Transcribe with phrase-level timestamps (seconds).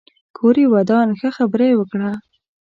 [0.37, 2.11] کور يې ودان ښه خبره يې وکړه